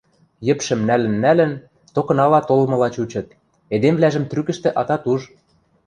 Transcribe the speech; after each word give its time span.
йӹпшӹм 0.47 0.79
нӓлӹн-нӓлӹн, 0.87 1.53
токынала 1.93 2.39
толмыла 2.49 2.89
чучыт, 2.95 3.27
эдемвлӓжӹм 3.73 4.23
трӱкӹштӹ 4.29 4.69
атат 4.81 5.03
уж. 5.11 5.21